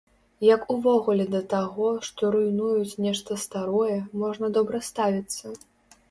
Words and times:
Як 0.43 0.61
увогуле 0.75 1.25
да 1.33 1.41
таго, 1.53 1.89
што 2.07 2.31
руйнуюць 2.35 2.99
нешта 3.07 3.37
старое, 3.43 3.99
можна 4.23 4.49
добра 4.57 4.81
ставіцца? 4.89 5.53